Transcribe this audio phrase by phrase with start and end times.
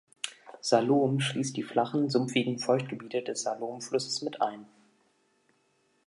[0.61, 4.65] Saloum schließt die flachen, sumpfigen Feuchtgebiete des Saloum-Flusses mit ein.